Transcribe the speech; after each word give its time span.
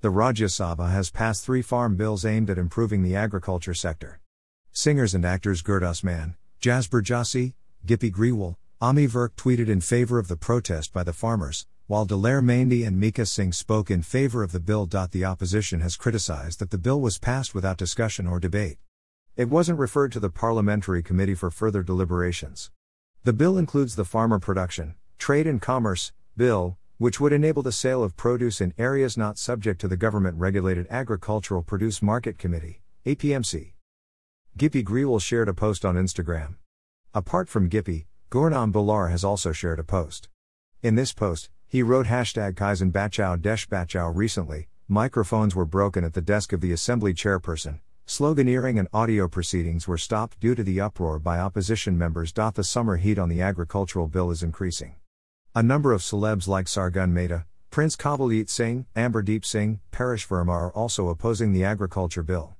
The 0.00 0.12
Rajya 0.12 0.46
Sabha 0.46 0.92
has 0.92 1.10
passed 1.10 1.44
three 1.44 1.60
farm 1.60 1.96
bills 1.96 2.24
aimed 2.24 2.50
at 2.50 2.56
improving 2.56 3.02
the 3.02 3.16
agriculture 3.16 3.74
sector. 3.74 4.20
Singers 4.70 5.12
and 5.12 5.24
actors 5.24 5.60
Gurdas 5.60 6.04
Mann, 6.04 6.36
Jasbir 6.60 7.02
Jassi, 7.02 7.54
Gippy 7.84 8.12
Grewal, 8.12 8.54
Ammy 8.80 9.08
Virk 9.08 9.30
tweeted 9.30 9.68
in 9.68 9.80
favor 9.80 10.20
of 10.20 10.28
the 10.28 10.36
protest 10.36 10.92
by 10.92 11.02
the 11.02 11.12
farmers, 11.12 11.66
while 11.88 12.04
Daler 12.04 12.40
Mehndi 12.40 12.86
and 12.86 13.00
Mika 13.00 13.26
Singh 13.26 13.52
spoke 13.52 13.90
in 13.90 14.02
favor 14.02 14.44
of 14.44 14.52
the 14.52 14.60
bill. 14.60 14.86
The 14.86 15.24
opposition 15.24 15.80
has 15.80 15.96
criticized 15.96 16.60
that 16.60 16.70
the 16.70 16.78
bill 16.78 17.00
was 17.00 17.18
passed 17.18 17.52
without 17.52 17.76
discussion 17.76 18.28
or 18.28 18.38
debate. 18.38 18.78
It 19.36 19.48
wasn't 19.48 19.80
referred 19.80 20.12
to 20.12 20.20
the 20.20 20.30
Parliamentary 20.30 21.02
Committee 21.02 21.34
for 21.34 21.50
further 21.50 21.82
deliberations. 21.82 22.70
The 23.24 23.32
bill 23.32 23.58
includes 23.58 23.96
the 23.96 24.04
Farmer 24.04 24.38
Production, 24.38 24.94
Trade 25.18 25.48
and 25.48 25.60
Commerce 25.60 26.12
Bill, 26.36 26.78
which 26.98 27.20
would 27.20 27.32
enable 27.32 27.62
the 27.62 27.70
sale 27.70 28.02
of 28.02 28.16
produce 28.16 28.60
in 28.60 28.74
areas 28.76 29.16
not 29.16 29.38
subject 29.38 29.80
to 29.80 29.86
the 29.86 29.96
government 29.96 30.36
regulated 30.36 30.84
Agricultural 30.90 31.62
Produce 31.62 32.02
Market 32.02 32.38
Committee, 32.38 32.82
APMC. 33.06 33.72
Gippy 34.56 34.82
Grewal 34.82 35.20
shared 35.20 35.48
a 35.48 35.54
post 35.54 35.84
on 35.84 35.94
Instagram. 35.94 36.56
Apart 37.14 37.48
from 37.48 37.68
Gippy, 37.68 38.06
Gurnam 38.30 38.72
Bhullar 38.72 39.12
has 39.12 39.22
also 39.22 39.52
shared 39.52 39.78
a 39.78 39.84
post. 39.84 40.28
In 40.82 40.96
this 40.96 41.12
post, 41.12 41.50
he 41.68 41.84
wrote 41.84 42.06
hashtag 42.06 42.56
Kisan 42.56 42.90
Bachao 42.90 43.40
Desh 43.40 43.68
Bachao 43.68 44.10
recently, 44.12 44.66
microphones 44.88 45.54
were 45.54 45.64
broken 45.64 46.02
at 46.02 46.14
the 46.14 46.20
desk 46.20 46.52
of 46.52 46.60
the 46.60 46.72
assembly 46.72 47.14
chairperson, 47.14 47.78
sloganeering 48.08 48.76
and 48.76 48.88
audio 48.92 49.28
proceedings 49.28 49.86
were 49.86 49.98
stopped 49.98 50.40
due 50.40 50.56
to 50.56 50.64
the 50.64 50.80
uproar 50.80 51.20
by 51.20 51.38
opposition 51.38 51.96
members. 51.96 52.32
The 52.32 52.64
summer 52.64 52.96
heat 52.96 53.20
on 53.20 53.28
the 53.28 53.40
agricultural 53.40 54.08
bill 54.08 54.32
is 54.32 54.42
increasing. 54.42 54.96
A 55.54 55.62
number 55.62 55.92
of 55.92 56.02
celebs 56.02 56.46
like 56.46 56.66
Sargun 56.66 57.10
Mehta, 57.10 57.46
Prince 57.70 57.96
Kanwaljit 57.96 58.50
Singh, 58.50 58.84
Amberdeep 58.94 59.46
Singh, 59.46 59.80
Parmish 59.90 60.28
Verma 60.28 60.50
are 60.50 60.72
also 60.72 61.08
opposing 61.08 61.52
the 61.52 61.64
agriculture 61.64 62.22
bill. 62.22 62.57